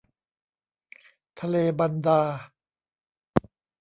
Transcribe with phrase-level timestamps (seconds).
[1.39, 2.21] ทะเลบันดา